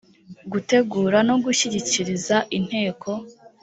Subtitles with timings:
[0.51, 3.09] gutegura no gushyigikiriza inteko